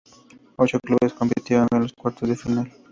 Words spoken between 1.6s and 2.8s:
en los cuartos de final.